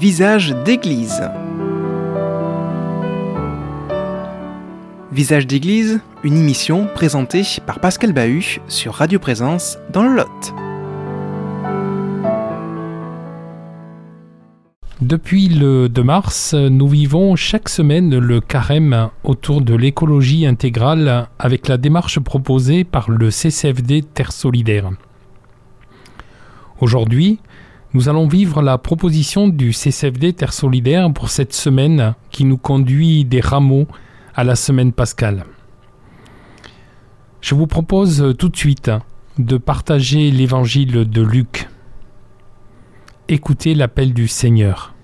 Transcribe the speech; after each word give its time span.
Visage 0.00 0.56
d'église. 0.64 1.22
Visage 5.12 5.46
d'église, 5.46 6.00
une 6.24 6.38
émission 6.38 6.86
présentée 6.94 7.42
par 7.66 7.80
Pascal 7.80 8.14
Bahut 8.14 8.62
sur 8.66 8.94
Radio 8.94 9.18
Présence 9.18 9.76
dans 9.92 10.02
le 10.04 10.16
Lot. 10.16 10.54
Depuis 15.02 15.50
le 15.50 15.90
2 15.90 16.02
mars, 16.02 16.54
nous 16.54 16.88
vivons 16.88 17.36
chaque 17.36 17.68
semaine 17.68 18.16
le 18.18 18.40
carême 18.40 19.10
autour 19.22 19.60
de 19.60 19.74
l'écologie 19.74 20.46
intégrale 20.46 21.28
avec 21.38 21.68
la 21.68 21.76
démarche 21.76 22.20
proposée 22.20 22.84
par 22.84 23.10
le 23.10 23.30
CCFD 23.30 24.00
Terre 24.00 24.32
Solidaire. 24.32 24.92
Aujourd'hui, 26.80 27.38
nous 27.92 28.08
allons 28.08 28.28
vivre 28.28 28.62
la 28.62 28.78
proposition 28.78 29.48
du 29.48 29.72
CCFD 29.72 30.32
Terre 30.32 30.52
Solidaire 30.52 31.12
pour 31.12 31.28
cette 31.28 31.52
semaine 31.52 32.14
qui 32.30 32.44
nous 32.44 32.56
conduit 32.56 33.24
des 33.24 33.40
rameaux 33.40 33.88
à 34.34 34.44
la 34.44 34.54
semaine 34.54 34.92
pascale. 34.92 35.44
Je 37.40 37.56
vous 37.56 37.66
propose 37.66 38.36
tout 38.38 38.48
de 38.48 38.56
suite 38.56 38.92
de 39.38 39.56
partager 39.56 40.30
l'évangile 40.30 41.10
de 41.10 41.22
Luc. 41.22 41.68
Écoutez 43.28 43.74
l'appel 43.74 44.14
du 44.14 44.28
Seigneur. 44.28 44.94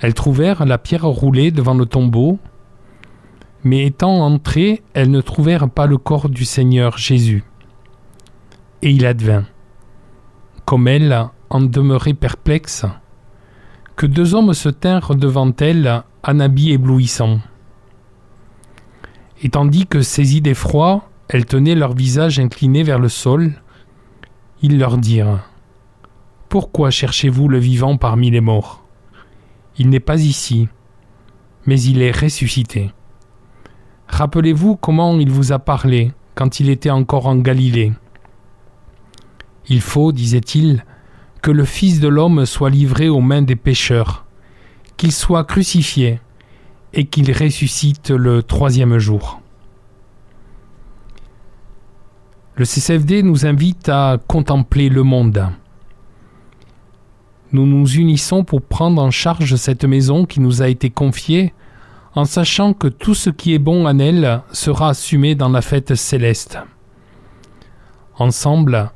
Elles 0.00 0.14
trouvèrent 0.14 0.64
la 0.64 0.78
pierre 0.78 1.06
roulée 1.06 1.52
devant 1.52 1.74
le 1.74 1.86
tombeau, 1.86 2.40
mais 3.62 3.86
étant 3.86 4.24
entrées, 4.24 4.82
elles 4.94 5.10
ne 5.10 5.20
trouvèrent 5.20 5.70
pas 5.70 5.86
le 5.86 5.98
corps 5.98 6.28
du 6.28 6.44
Seigneur 6.44 6.98
Jésus. 6.98 7.44
Et 8.82 8.90
il 8.90 9.06
advint, 9.06 9.44
comme 10.70 10.86
elles 10.86 11.26
en 11.50 11.62
demeuraient 11.62 12.14
perplexes, 12.14 12.86
que 13.96 14.06
deux 14.06 14.36
hommes 14.36 14.54
se 14.54 14.68
tinrent 14.68 15.16
devant 15.16 15.50
elles 15.58 16.04
en 16.22 16.38
habits 16.38 16.70
éblouissants. 16.70 17.40
Et 19.42 19.48
tandis 19.48 19.88
que, 19.88 20.00
saisies 20.00 20.42
d'effroi, 20.42 21.10
elles 21.28 21.44
tenaient 21.44 21.74
leur 21.74 21.92
visage 21.92 22.38
incliné 22.38 22.84
vers 22.84 23.00
le 23.00 23.08
sol, 23.08 23.54
ils 24.62 24.78
leur 24.78 24.96
dirent 24.96 25.40
Pourquoi 26.48 26.90
cherchez-vous 26.90 27.48
le 27.48 27.58
vivant 27.58 27.96
parmi 27.96 28.30
les 28.30 28.40
morts? 28.40 28.84
Il 29.76 29.88
n'est 29.88 29.98
pas 29.98 30.20
ici, 30.20 30.68
mais 31.66 31.82
il 31.82 32.00
est 32.00 32.16
ressuscité. 32.16 32.92
Rappelez-vous 34.06 34.76
comment 34.76 35.18
il 35.18 35.30
vous 35.30 35.50
a 35.50 35.58
parlé 35.58 36.12
quand 36.36 36.60
il 36.60 36.70
était 36.70 36.90
encore 36.90 37.26
en 37.26 37.38
Galilée. 37.38 37.92
Il 39.68 39.80
faut, 39.80 40.12
disait-il, 40.12 40.84
que 41.42 41.50
le 41.50 41.64
Fils 41.64 42.00
de 42.00 42.08
l'homme 42.08 42.46
soit 42.46 42.70
livré 42.70 43.08
aux 43.08 43.20
mains 43.20 43.42
des 43.42 43.56
pécheurs, 43.56 44.26
qu'il 44.96 45.12
soit 45.12 45.44
crucifié 45.44 46.20
et 46.92 47.06
qu'il 47.06 47.30
ressuscite 47.32 48.10
le 48.10 48.42
troisième 48.42 48.98
jour. 48.98 49.40
Le 52.56 52.64
CCFD 52.64 53.22
nous 53.22 53.46
invite 53.46 53.88
à 53.88 54.18
contempler 54.26 54.88
le 54.88 55.02
monde 55.02 55.50
nous 57.52 57.66
nous 57.66 57.88
unissons 57.94 58.44
pour 58.44 58.62
prendre 58.62 59.02
en 59.02 59.10
charge 59.10 59.56
cette 59.56 59.84
maison 59.84 60.24
qui 60.24 60.40
nous 60.40 60.62
a 60.62 60.68
été 60.68 60.90
confiée, 60.90 61.52
en 62.14 62.24
sachant 62.24 62.74
que 62.74 62.88
tout 62.88 63.14
ce 63.14 63.30
qui 63.30 63.54
est 63.54 63.58
bon 63.58 63.86
en 63.86 63.98
elle 63.98 64.42
sera 64.52 64.90
assumé 64.90 65.34
dans 65.34 65.48
la 65.48 65.62
fête 65.62 65.94
céleste. 65.94 66.58
Ensemble, 68.18 68.90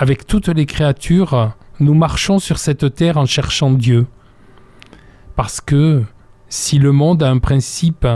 avec 0.00 0.28
toutes 0.28 0.46
les 0.46 0.64
créatures, 0.64 1.56
nous 1.80 1.92
marchons 1.92 2.38
sur 2.38 2.58
cette 2.58 2.94
terre 2.94 3.16
en 3.16 3.26
cherchant 3.26 3.72
Dieu. 3.72 4.06
Parce 5.34 5.60
que 5.60 6.04
si 6.48 6.78
le 6.78 6.92
monde 6.92 7.20
a 7.24 7.28
un 7.28 7.38
principe 7.38 8.06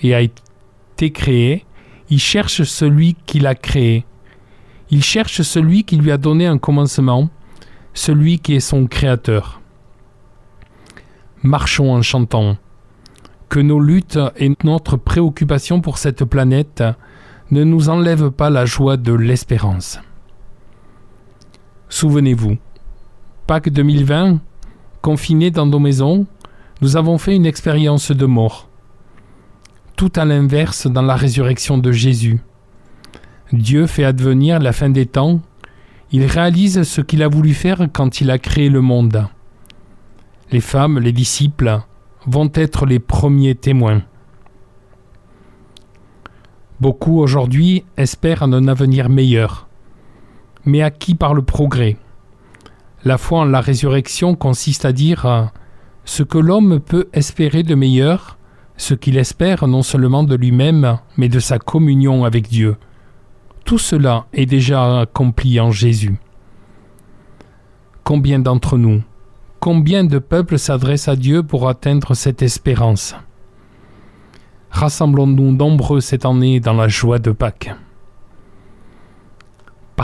et 0.00 0.16
a 0.16 0.20
été 0.20 1.12
créé, 1.12 1.64
il 2.10 2.18
cherche 2.18 2.64
celui 2.64 3.14
qui 3.24 3.38
l'a 3.38 3.54
créé. 3.54 4.04
Il 4.90 5.04
cherche 5.04 5.42
celui 5.42 5.84
qui 5.84 5.96
lui 5.96 6.10
a 6.10 6.18
donné 6.18 6.46
un 6.46 6.58
commencement 6.58 7.30
celui 7.94 8.40
qui 8.40 8.56
est 8.56 8.60
son 8.60 8.86
Créateur. 8.88 9.60
Marchons 11.44 11.92
en 11.92 12.02
chantant. 12.02 12.56
Que 13.48 13.60
nos 13.60 13.78
luttes 13.78 14.18
et 14.38 14.50
notre 14.64 14.96
préoccupation 14.96 15.82
pour 15.82 15.98
cette 15.98 16.24
planète 16.24 16.82
ne 17.52 17.62
nous 17.62 17.90
enlèvent 17.90 18.30
pas 18.30 18.50
la 18.50 18.64
joie 18.64 18.96
de 18.96 19.12
l'espérance. 19.12 20.00
Souvenez-vous, 21.92 22.56
Pâques 23.46 23.68
2020, 23.68 24.40
confinés 25.02 25.50
dans 25.50 25.66
nos 25.66 25.78
maisons, 25.78 26.24
nous 26.80 26.96
avons 26.96 27.18
fait 27.18 27.36
une 27.36 27.44
expérience 27.44 28.12
de 28.12 28.24
mort. 28.24 28.66
Tout 29.94 30.10
à 30.16 30.24
l'inverse 30.24 30.86
dans 30.86 31.02
la 31.02 31.16
résurrection 31.16 31.76
de 31.76 31.92
Jésus. 31.92 32.40
Dieu 33.52 33.86
fait 33.86 34.04
advenir 34.04 34.58
la 34.58 34.72
fin 34.72 34.88
des 34.88 35.04
temps 35.04 35.42
il 36.12 36.24
réalise 36.24 36.82
ce 36.82 37.02
qu'il 37.02 37.22
a 37.22 37.28
voulu 37.28 37.52
faire 37.52 37.86
quand 37.92 38.22
il 38.22 38.30
a 38.30 38.38
créé 38.38 38.70
le 38.70 38.80
monde. 38.80 39.26
Les 40.50 40.60
femmes, 40.60 40.98
les 40.98 41.12
disciples, 41.12 41.82
vont 42.26 42.50
être 42.54 42.86
les 42.86 43.00
premiers 43.00 43.54
témoins. 43.54 44.00
Beaucoup 46.80 47.18
aujourd'hui 47.20 47.84
espèrent 47.98 48.44
un 48.44 48.66
avenir 48.66 49.10
meilleur, 49.10 49.68
mais 50.64 50.82
acquis 50.82 51.14
par 51.14 51.34
le 51.34 51.42
progrès? 51.42 51.96
La 53.04 53.18
foi 53.18 53.40
en 53.40 53.44
la 53.44 53.60
résurrection 53.60 54.34
consiste 54.34 54.84
à 54.84 54.92
dire 54.92 55.50
ce 56.04 56.22
que 56.22 56.38
l'homme 56.38 56.80
peut 56.80 57.08
espérer 57.12 57.62
de 57.62 57.74
meilleur, 57.74 58.38
ce 58.76 58.94
qu'il 58.94 59.16
espère 59.16 59.66
non 59.66 59.82
seulement 59.82 60.24
de 60.24 60.34
lui-même, 60.34 60.98
mais 61.16 61.28
de 61.28 61.40
sa 61.40 61.58
communion 61.58 62.24
avec 62.24 62.48
Dieu. 62.48 62.76
Tout 63.64 63.78
cela 63.78 64.26
est 64.32 64.46
déjà 64.46 65.00
accompli 65.00 65.60
en 65.60 65.70
Jésus. 65.70 66.16
Combien 68.04 68.40
d'entre 68.40 68.76
nous, 68.78 69.02
combien 69.60 70.04
de 70.04 70.18
peuples 70.18 70.58
s'adressent 70.58 71.08
à 71.08 71.16
Dieu 71.16 71.42
pour 71.42 71.68
atteindre 71.68 72.14
cette 72.14 72.42
espérance? 72.42 73.14
Rassemblons-nous 74.70 75.52
nombreux 75.52 76.00
cette 76.00 76.24
année 76.24 76.58
dans 76.58 76.72
la 76.72 76.88
joie 76.88 77.18
de 77.18 77.30
Pâques. 77.30 77.70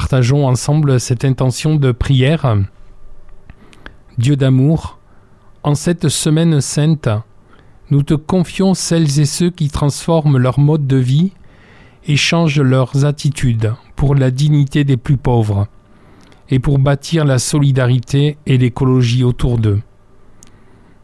Partageons 0.00 0.46
ensemble 0.46 1.00
cette 1.00 1.24
intention 1.24 1.74
de 1.74 1.90
prière. 1.90 2.56
Dieu 4.16 4.36
d'amour, 4.36 5.00
en 5.64 5.74
cette 5.74 6.08
semaine 6.08 6.60
sainte, 6.60 7.08
nous 7.90 8.04
te 8.04 8.14
confions 8.14 8.74
celles 8.74 9.18
et 9.18 9.24
ceux 9.24 9.50
qui 9.50 9.70
transforment 9.70 10.38
leur 10.38 10.60
mode 10.60 10.86
de 10.86 10.98
vie 10.98 11.32
et 12.06 12.14
changent 12.14 12.60
leurs 12.60 13.06
attitudes 13.06 13.74
pour 13.96 14.14
la 14.14 14.30
dignité 14.30 14.84
des 14.84 14.96
plus 14.96 15.16
pauvres 15.16 15.66
et 16.48 16.60
pour 16.60 16.78
bâtir 16.78 17.24
la 17.24 17.40
solidarité 17.40 18.38
et 18.46 18.56
l'écologie 18.56 19.24
autour 19.24 19.58
d'eux. 19.58 19.80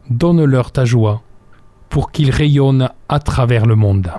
Donne-leur 0.09 0.71
ta 0.71 0.85
joie 0.85 1.21
pour 1.89 2.13
qu'ils 2.13 2.31
rayonnent 2.31 2.89
à 3.09 3.19
travers 3.19 3.65
le 3.65 3.75
monde. 3.75 4.09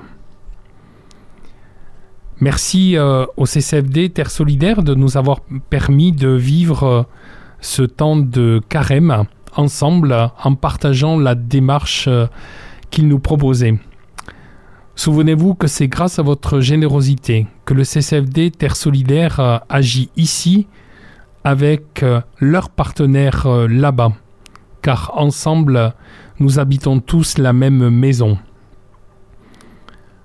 Merci 2.41 2.98
euh, 2.98 3.24
au 3.38 3.47
CCFD 3.47 4.10
Terre 4.10 4.30
Solidaire 4.30 4.82
de 4.82 4.94
nous 4.94 5.16
avoir 5.16 5.41
permis 5.70 6.12
de 6.12 6.28
vivre 6.28 6.82
euh, 6.82 7.02
ce 7.62 7.82
temps 7.82 8.16
de 8.16 8.60
carême 8.69 9.24
ensemble 9.56 10.14
en 10.44 10.54
partageant 10.54 11.19
la 11.19 11.34
démarche 11.34 12.08
euh, 12.08 12.26
qu'ils 12.91 13.08
nous 13.08 13.20
proposaient. 13.20 13.78
Souvenez-vous 14.96 15.54
que 15.54 15.66
c'est 15.66 15.88
grâce 15.88 16.19
à 16.19 16.22
votre 16.22 16.60
générosité 16.60 17.46
que 17.64 17.72
le 17.72 17.84
CCFD 17.84 18.50
Terre 18.50 18.76
Solidaire 18.76 19.62
agit 19.70 20.10
ici 20.16 20.66
avec 21.44 22.02
leurs 22.41 22.70
partenaires 22.70 23.46
là-bas, 23.69 24.12
car 24.81 25.12
ensemble, 25.14 25.93
nous 26.38 26.58
habitons 26.58 27.00
tous 27.00 27.37
la 27.37 27.52
même 27.52 27.90
maison. 27.90 28.38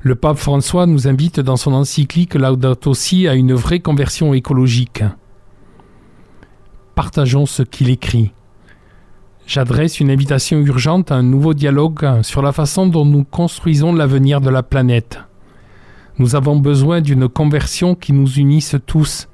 Le 0.04 0.16
pape 0.16 0.38
François 0.38 0.88
nous 0.88 1.08
invite 1.08 1.40
dans 1.40 1.58
son 1.58 1.74
encyclique 1.74 2.34
Laudato 2.34 2.96
Si 2.96 3.28
à 3.28 3.36
une 3.36 3.54
vraie 3.54 3.82
conversion 3.82 4.34
écologique. 4.34 5.04
Partageons 6.96 7.46
ce 7.46 7.62
qu'il 7.62 7.92
écrit 7.92 8.32
J'adresse 9.46 10.00
une 10.00 10.10
invitation 10.10 10.58
urgente 10.58 11.12
à 11.12 11.16
un 11.18 11.22
nouveau 11.22 11.54
dialogue 11.54 12.24
sur 12.24 12.42
la 12.42 12.52
façon 12.52 12.88
dont 12.88 13.06
nous 13.06 13.24
construisons 13.24 13.94
l'avenir 13.94 14.42
de 14.42 14.50
la 14.50 14.64
planète. 14.64 15.20
Nous 16.18 16.36
avons 16.36 16.58
besoin 16.58 17.02
d'une 17.02 17.30
conversion 17.30 17.94
qui 17.94 18.12
nous 18.12 18.40
unisse 18.40 18.78
tous, 18.88 19.28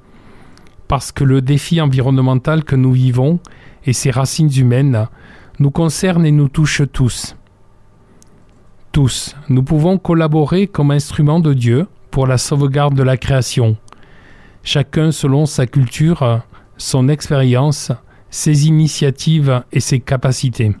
parce 0.86 1.12
que 1.12 1.24
le 1.24 1.40
défi 1.40 1.80
environnemental 1.80 2.62
que 2.62 2.76
nous 2.76 2.92
vivons 2.92 3.40
et 3.86 3.94
ses 3.94 4.10
racines 4.10 4.52
humaines 4.54 5.08
nous 5.60 5.70
concernent 5.70 6.26
et 6.26 6.30
nous 6.30 6.48
touchent 6.48 6.82
tous. 6.92 7.36
Tous, 8.92 9.36
nous 9.48 9.62
pouvons 9.62 9.98
collaborer 9.98 10.66
comme 10.66 10.90
instrument 10.90 11.40
de 11.40 11.54
Dieu 11.54 11.86
pour 12.10 12.26
la 12.26 12.38
sauvegarde 12.38 12.94
de 12.94 13.02
la 13.02 13.16
création, 13.16 13.76
chacun 14.62 15.12
selon 15.12 15.46
sa 15.46 15.66
culture, 15.66 16.42
son 16.76 17.08
expérience 17.08 17.92
ses 18.30 18.66
initiatives 18.66 19.62
et 19.72 19.80
ses 19.80 20.00
capacités. 20.00 20.76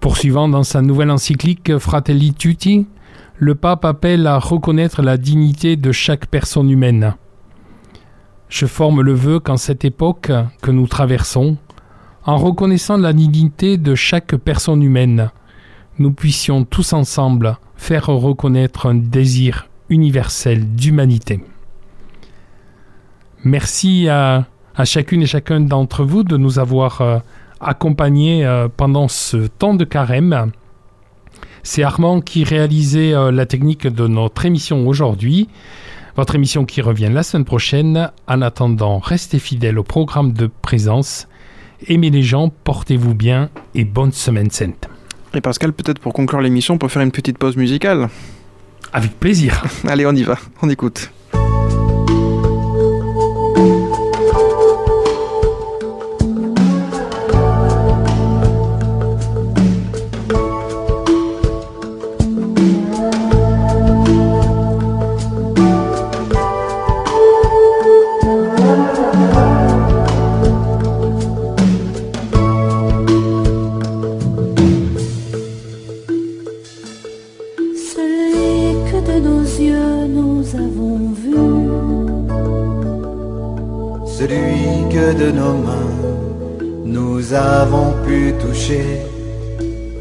Poursuivant 0.00 0.48
dans 0.48 0.62
sa 0.62 0.82
nouvelle 0.82 1.10
encyclique 1.10 1.78
Fratelli 1.78 2.32
Tutti, 2.34 2.86
le 3.36 3.54
pape 3.54 3.84
appelle 3.84 4.26
à 4.26 4.38
reconnaître 4.38 5.02
la 5.02 5.16
dignité 5.16 5.76
de 5.76 5.92
chaque 5.92 6.26
personne 6.26 6.70
humaine. 6.70 7.14
Je 8.48 8.66
forme 8.66 9.02
le 9.02 9.12
vœu 9.12 9.40
qu'en 9.40 9.56
cette 9.56 9.84
époque 9.84 10.32
que 10.62 10.70
nous 10.70 10.86
traversons, 10.86 11.56
en 12.24 12.36
reconnaissant 12.36 12.96
la 12.96 13.12
dignité 13.12 13.76
de 13.76 13.94
chaque 13.94 14.34
personne 14.36 14.82
humaine, 14.82 15.30
nous 15.98 16.12
puissions 16.12 16.64
tous 16.64 16.92
ensemble 16.92 17.58
faire 17.76 18.06
reconnaître 18.06 18.86
un 18.86 18.94
désir 18.94 19.68
universel 19.88 20.74
d'humanité. 20.74 21.40
Merci 23.44 24.08
à, 24.08 24.46
chacune 24.84 25.22
et 25.22 25.26
chacun 25.26 25.60
d'entre 25.60 26.04
vous 26.04 26.24
de 26.24 26.36
nous 26.36 26.58
avoir 26.58 27.00
euh, 27.00 27.18
accompagnés 27.60 28.44
euh, 28.44 28.68
pendant 28.74 29.08
ce 29.08 29.46
temps 29.46 29.74
de 29.74 29.84
carême. 29.84 30.52
C'est 31.62 31.82
Armand 31.82 32.20
qui 32.20 32.44
réalisait 32.44 33.14
euh, 33.14 33.30
la 33.30 33.46
technique 33.46 33.86
de 33.86 34.06
notre 34.06 34.44
émission 34.44 34.86
aujourd'hui. 34.86 35.48
Votre 36.16 36.34
émission 36.34 36.64
qui 36.64 36.80
revient 36.80 37.10
la 37.12 37.22
semaine 37.22 37.44
prochaine. 37.44 38.10
En 38.26 38.42
attendant, 38.42 38.98
restez 38.98 39.38
fidèles 39.38 39.78
au 39.78 39.84
programme 39.84 40.32
de 40.32 40.50
présence. 40.62 41.28
Aimez 41.86 42.10
les 42.10 42.22
gens, 42.22 42.50
portez-vous 42.64 43.14
bien 43.14 43.50
et 43.74 43.84
bonne 43.84 44.12
semaine 44.12 44.50
sainte. 44.50 44.88
Et 45.34 45.40
Pascal, 45.40 45.72
peut-être 45.72 45.98
pour 45.98 46.12
conclure 46.12 46.40
l'émission, 46.40 46.74
on 46.74 46.78
peut 46.78 46.88
faire 46.88 47.02
une 47.02 47.12
petite 47.12 47.38
pause 47.38 47.56
musicale 47.56 48.08
Avec 48.92 49.18
plaisir. 49.18 49.62
Allez, 49.88 50.06
on 50.06 50.12
y 50.12 50.22
va, 50.22 50.38
on 50.62 50.68
écoute. 50.68 51.10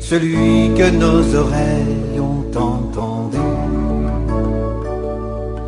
Celui 0.09 0.73
que 0.73 0.89
nos 0.89 1.35
oreilles 1.35 2.19
ont 2.19 2.49
entendu, 2.57 3.37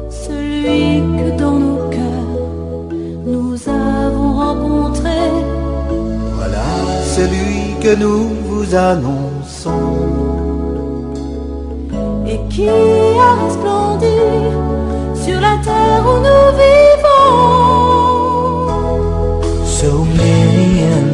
celui 0.09 1.01
que 1.17 1.37
dans 1.37 1.59
nos 1.59 1.89
cœurs 1.89 2.89
nous 3.25 3.55
avons 3.67 4.33
rencontré. 4.43 5.19
Voilà 6.35 6.69
celui 7.03 7.75
que 7.83 7.95
nous 7.95 8.29
vous 8.47 8.73
annonçons 8.73 9.97
et 12.25 12.39
qui 12.49 12.67
a 12.67 13.31
resplendi 13.43 14.17
sur 15.15 15.39
la 15.39 15.57
terre 15.63 16.03
où 16.05 16.17
nous 16.27 16.57
vivons. 16.57 16.88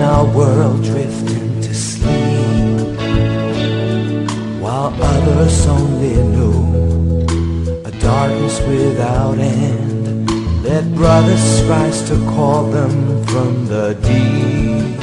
Our 0.01 0.25
world 0.25 0.83
drifting 0.83 1.61
to 1.61 1.73
sleep 1.73 2.99
While 4.61 4.93
others 5.01 5.67
only 5.67 6.15
know 6.35 6.75
a 7.85 7.91
darkness 7.91 8.59
without 8.61 9.37
end. 9.37 10.29
Let 10.63 10.93
brothers 10.95 11.61
rise 11.63 12.01
to 12.09 12.15
call 12.33 12.63
them 12.71 13.23
from 13.25 13.67
the 13.67 13.93
deep. 14.01 14.99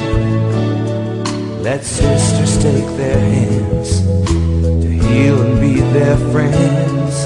Let 1.63 1.85
sisters 1.85 2.61
take 2.61 2.85
their 2.97 3.19
hands 3.19 4.01
to 4.83 4.89
heal 4.89 5.41
and 5.41 5.61
be 5.61 5.79
their 5.97 6.17
friends. 6.33 7.23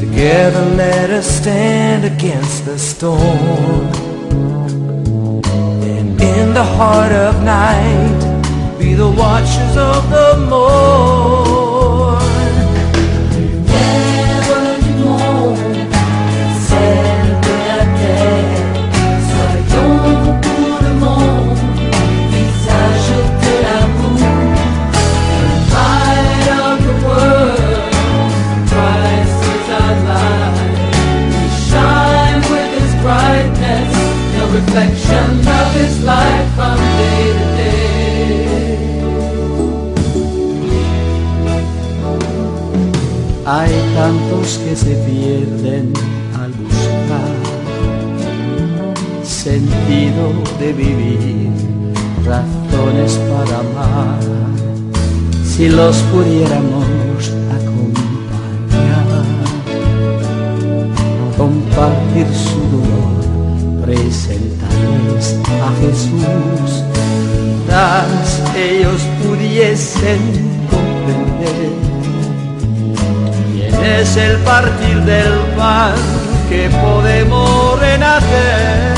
Together 0.00 0.64
let 0.76 1.08
us 1.10 1.26
stand 1.26 2.04
against 2.04 2.66
the 2.66 2.78
storm 2.78 4.09
in 6.40 6.54
the 6.54 6.64
heart 6.64 7.12
of 7.12 7.42
night 7.42 8.20
be 8.78 8.94
the 8.94 9.10
watchers 9.22 9.76
of 9.76 10.00
the 10.14 10.28
morn. 10.48 12.18
De 17.46 17.56
la 17.68 17.86
terre, 17.98 18.60
soyons 19.30 20.38
pour 20.44 20.76
le 20.86 20.92
monde 21.02 21.62
visage 22.32 23.12
de 23.44 23.54
l'amour. 23.64 24.30
Of 26.62 26.78
the 26.86 26.94
world, 27.06 27.90
with 32.50 32.70
His 32.78 32.92
brightness, 33.02 33.92
reflection. 34.52 35.49
Hay 43.46 43.72
tantos 43.94 44.58
que 44.58 44.76
se 44.76 44.94
pierden 45.06 45.92
al 46.40 46.52
buscar 46.52 47.40
sentido 49.24 50.32
de 50.60 50.72
vivir, 50.72 51.50
razones 52.24 53.18
para 53.30 53.58
amar. 53.58 54.20
Si 55.44 55.68
los 55.68 55.96
pudiéramos 56.12 57.32
acompañar, 57.58 59.24
compartir 61.36 62.26
su 62.34 62.60
dolor 62.76 62.99
presentarles 63.90 65.36
a 65.48 65.70
Jesús, 65.80 66.84
quizás 67.66 68.42
ellos 68.56 69.02
pudiesen 69.22 70.20
comprender 70.70 71.72
quién 73.52 73.84
es 73.84 74.16
el 74.16 74.36
partir 74.38 75.00
del 75.02 75.32
pan 75.56 75.94
que 76.48 76.70
podemos 76.70 77.80
renacer. 77.80 78.89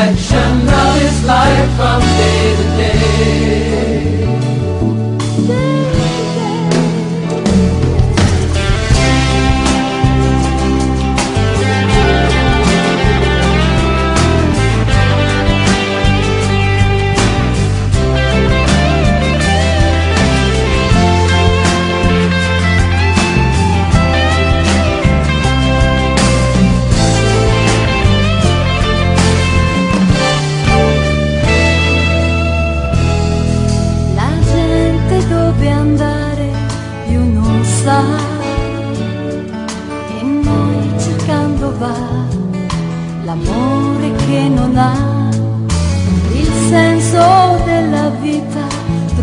Reflection 0.00 0.68
of 0.68 1.00
His 1.00 1.24
light 1.24 1.68
from 1.76 2.00
day 2.00 2.56
to 2.56 2.62
day. 2.76 3.89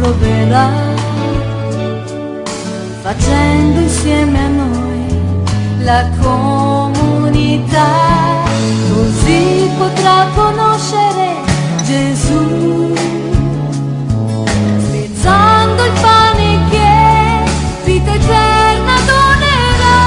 solo 0.07 0.95
facendo 3.01 3.79
insieme 3.81 4.39
a 4.39 4.47
noi 4.47 5.05
la 5.83 6.09
comunità, 6.21 7.89
così 8.93 9.69
potrà 9.77 10.27
conoscere 10.35 11.35
Gesù. 11.83 12.93
Spezzando 14.79 15.85
il 15.85 15.91
pane 16.01 16.59
che 16.69 17.43
vita 17.85 18.13
eterna 18.13 18.95
donnerà. 19.11 19.99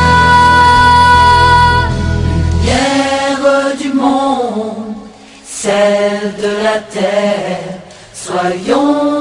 Pierre 2.63 3.77
du 3.79 3.93
monde, 3.95 5.11
celle 5.45 6.35
de 6.37 6.63
la 6.63 6.79
terre, 6.91 7.81
soyons 8.13 9.20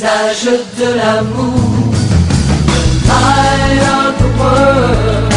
de 0.00 0.94
l'amour. 0.96 1.92
Light 3.06 3.80
of 4.00 4.12
the 4.22 4.30
world, 4.40 5.32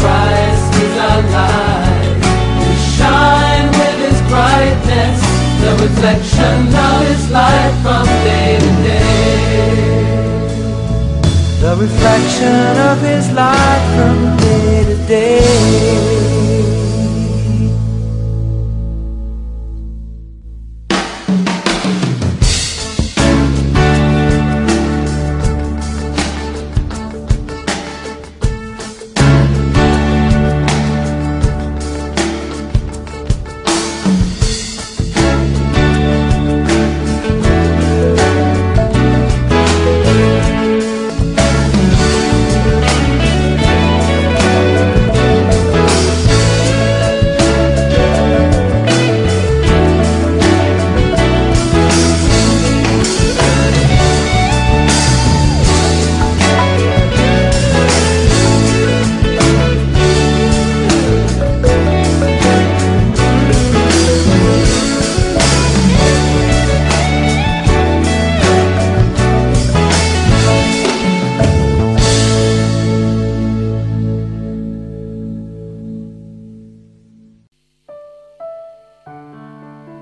Christ 0.00 0.72
is 0.84 0.94
our 1.08 1.22
light. 1.36 2.16
We 2.58 2.74
shine 2.96 3.68
with 3.68 3.98
His 4.06 4.18
brightness, 4.30 5.20
the 5.60 5.72
reflection 5.84 6.74
of 6.74 7.06
His 7.06 7.30
light 7.30 7.74
from 7.82 8.06
day 8.24 8.58
to 8.60 8.70
day. 8.82 9.12
The 11.60 11.76
reflection 11.76 12.78
of 12.90 13.00
his 13.02 13.30
light 13.30 13.82
from 13.94 14.36
day 14.38 14.84
to 14.84 14.96
day. 15.06 16.21